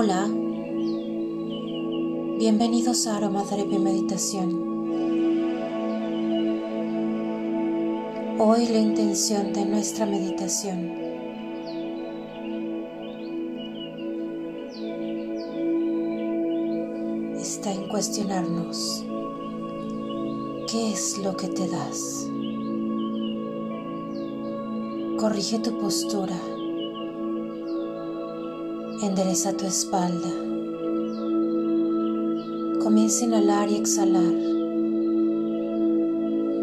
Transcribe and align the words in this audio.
Hola, 0.00 0.28
bienvenidos 2.38 3.08
a 3.08 3.16
Aromatherapy 3.16 3.80
Meditación. 3.80 4.48
Hoy 8.38 8.68
la 8.68 8.78
intención 8.78 9.52
de 9.52 9.64
nuestra 9.66 10.06
meditación 10.06 10.92
está 17.40 17.72
en 17.72 17.88
cuestionarnos 17.88 19.04
qué 20.70 20.92
es 20.92 21.18
lo 21.18 21.36
que 21.36 21.48
te 21.48 21.66
das. 21.66 22.24
Corrige 25.18 25.58
tu 25.58 25.76
postura 25.80 26.36
Endereza 29.00 29.52
tu 29.52 29.64
espalda. 29.64 30.28
Comienza 32.82 33.24
a 33.24 33.28
inhalar 33.28 33.70
y 33.70 33.76
exhalar 33.76 34.34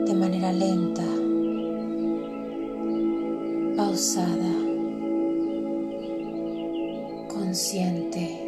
de 0.05 0.13
manera 0.13 0.51
lenta, 0.51 1.05
pausada, 3.77 4.53
consciente. 7.29 8.44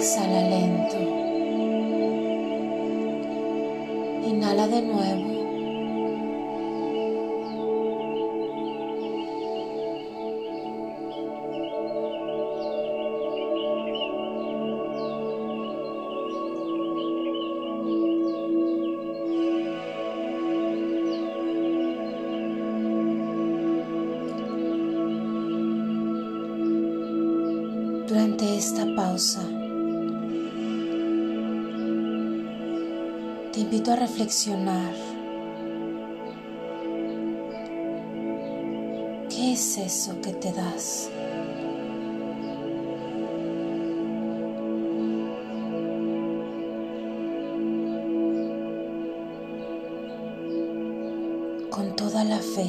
Exhala 0.00 0.40
lento. 0.48 0.96
Inhala 4.26 4.66
de 4.66 4.80
nuevo. 4.80 5.28
Durante 28.08 28.56
esta 28.56 28.86
pausa, 28.96 29.42
te 33.52 33.60
invito 33.60 33.92
a 33.92 33.96
reflexionar. 33.96 34.94
¿Qué 39.28 39.52
es 39.52 39.78
eso 39.78 40.20
que 40.20 40.32
te 40.32 40.52
das? 40.52 41.10
Con 51.70 51.96
toda 51.96 52.22
la 52.22 52.38
fe, 52.38 52.68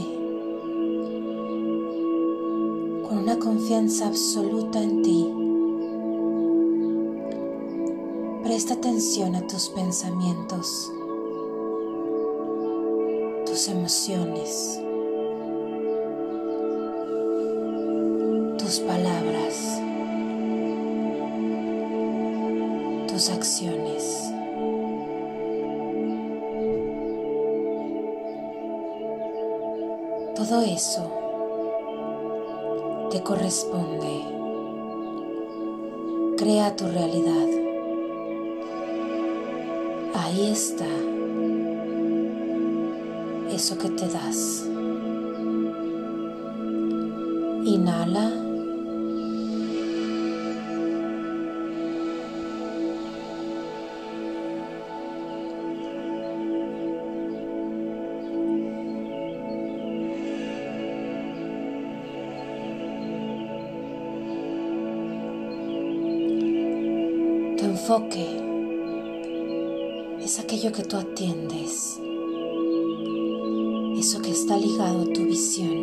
con 3.08 3.20
una 3.20 3.38
confianza 3.38 4.08
absoluta 4.08 4.82
en 4.82 5.02
ti. 5.04 5.41
Presta 8.64 8.76
atención 8.76 9.36
a 9.36 9.42
tus 9.48 9.70
pensamientos, 9.70 10.92
tus 13.44 13.68
emociones, 13.68 14.80
tus 18.60 18.80
palabras, 18.82 19.82
tus 23.08 23.32
acciones. 23.32 24.32
Todo 30.36 30.62
eso 30.62 31.10
te 33.10 33.24
corresponde. 33.24 34.22
Crea 36.38 36.76
tu 36.76 36.86
realidad. 36.86 37.71
Ahí 40.14 40.52
está 40.52 40.88
eso 43.54 43.78
que 43.78 43.90
te 43.90 44.08
das. 44.08 44.66
Inhala. 47.64 48.32
Tu 67.58 67.66
enfoque 67.66 68.51
es 70.24 70.40
aquello 70.40 70.72
que 70.72 70.84
tú 70.84 70.98
atiendes, 70.98 72.00
eso 73.98 74.22
que 74.22 74.32
está 74.32 74.58
ligado 74.58 75.02
a 75.02 75.14
tu 75.14 75.24
visión. 75.24 75.82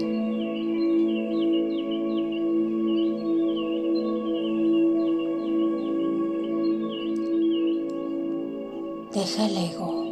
Deja 9.13 9.47
el 9.47 9.57
ego 9.57 10.05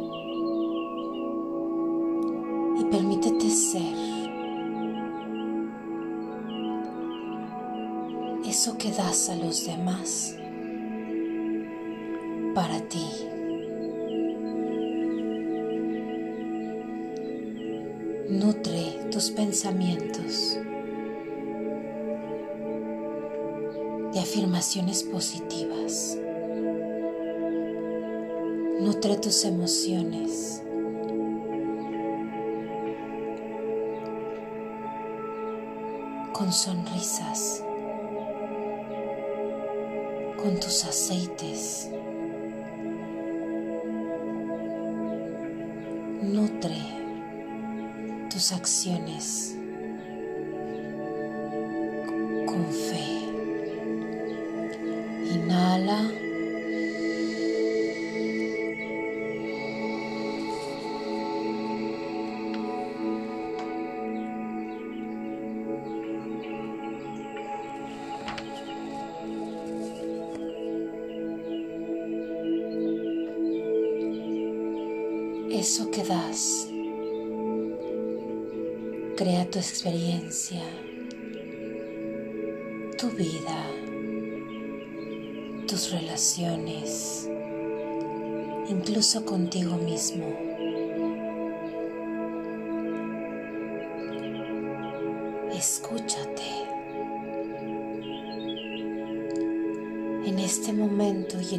y 2.79 2.83
permítete 2.91 3.49
ser 3.49 3.95
eso 8.45 8.77
que 8.77 8.91
das 8.91 9.29
a 9.29 9.35
los 9.35 9.65
demás 9.65 10.36
Nutre 18.29 19.07
tus 19.09 19.31
pensamientos 19.31 20.57
de 24.11 24.19
afirmaciones 24.19 25.03
positivas. 25.03 26.17
Nutre 28.81 29.15
tus 29.17 29.45
emociones. 29.45 30.61
con 36.33 36.53
sonrisas, 36.53 37.63
con 40.39 40.59
tus 40.59 40.85
aceites. 40.85 41.89
Nutre 46.21 46.96
tus 48.37 48.51
acciones 48.51 49.55
con 52.45 52.67
fe. 52.71 53.03
Inhala. 55.33 56.11
Eso 75.49 75.89
que 75.89 76.03
das 76.03 76.66
crea 79.17 79.49
tu 79.49 79.57
experiencia, 79.57 80.61
tu 82.99 83.09
vida, 83.09 83.65
tus 85.67 85.91
relaciones, 85.91 87.27
incluso 88.69 89.25
contigo 89.25 89.75
mismo. 89.77 90.25
Escúchate. 95.51 96.67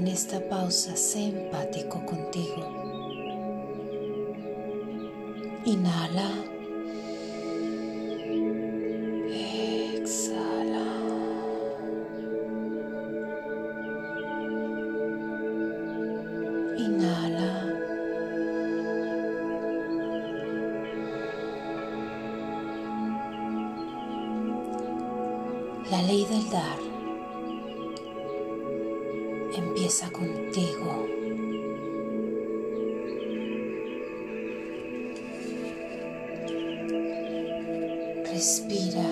esta 0.08 0.40
pausa, 0.48 0.96
sé 0.96 1.26
empático 1.26 2.04
contigo. 2.06 2.62
Inhala. 5.64 6.57
Inhala. 16.78 17.52
La 25.90 26.02
ley 26.02 26.24
del 26.26 26.48
dar 26.50 26.78
empieza 29.56 30.10
contigo. 30.12 31.08
Respira 38.30 39.04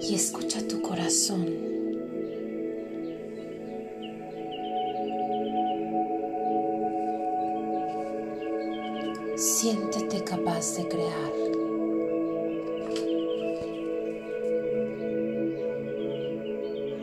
y 0.00 0.14
escucha 0.14 0.66
tu 0.68 0.80
corazón. 0.82 1.71
Siéntete 9.42 10.22
capaz 10.22 10.76
de 10.76 10.84
crear. 10.86 11.32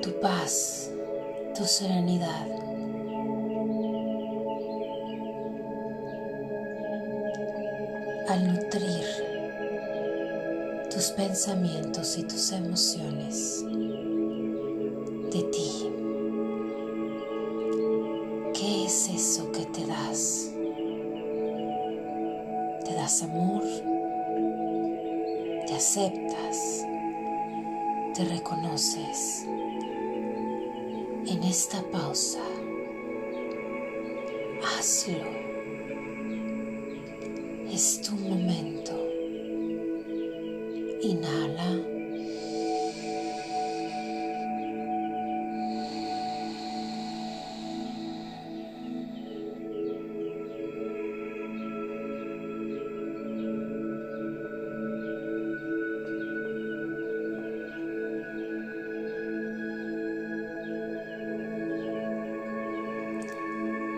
Tu 0.01 0.09
paz, 0.21 0.89
tu 1.53 1.65
serenidad. 1.65 2.47
Al 8.29 8.53
nutrir 8.53 9.05
tus 10.89 11.09
pensamientos 11.17 12.17
y 12.17 12.23
tus 12.23 12.53
emociones 12.53 13.65
¿Te 28.13 28.25
reconoces? 28.25 29.45
En 31.25 31.43
esta 31.43 31.81
pausa, 31.91 32.41
hazlo. 34.61 35.29
Es 37.71 38.01
tu 38.01 38.15
momento. 38.15 38.91
Inhala. 41.01 41.98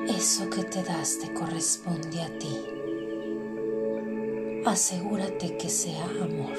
Eso 0.08 0.50
que 0.50 0.64
te 0.64 0.84
das 0.84 1.20
te 1.20 1.34
corresponde 1.34 2.22
a 2.22 2.38
ti. 2.38 2.66
Asegúrate 4.66 5.58
que 5.58 5.70
sea 5.70 6.06
amor. 6.06 6.58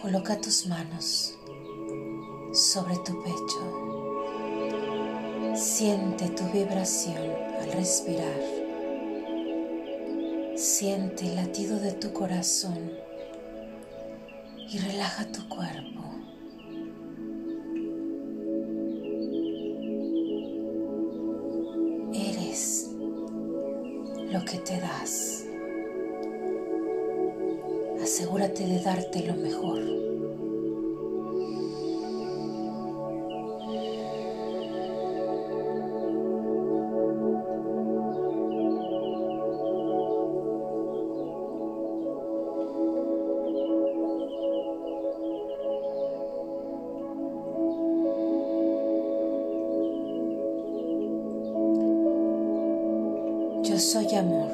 Coloca 0.00 0.40
tus 0.40 0.66
manos 0.66 1.36
sobre 2.52 2.96
tu 3.04 3.22
pecho. 3.22 4.05
Siente 5.56 6.28
tu 6.28 6.44
vibración 6.52 7.16
al 7.62 7.72
respirar. 7.72 8.38
Siente 10.54 11.28
el 11.28 11.36
latido 11.36 11.80
de 11.80 11.92
tu 11.92 12.12
corazón 12.12 12.92
y 14.70 14.76
relaja 14.76 15.24
tu 15.32 15.48
cuerpo. 15.48 16.02
Eres 22.12 22.90
lo 24.30 24.44
que 24.44 24.58
te 24.58 24.78
das. 24.78 25.46
Asegúrate 28.02 28.66
de 28.66 28.80
darte 28.80 29.26
lo 29.26 29.34
mejor. 29.36 30.05
Yo 53.76 53.82
soy 53.82 54.14
amor. 54.14 54.48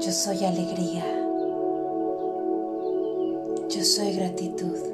Yo 0.00 0.10
soy 0.10 0.44
alegría. 0.44 1.04
Yo 3.68 3.84
soy 3.84 4.12
gratitud. 4.16 4.93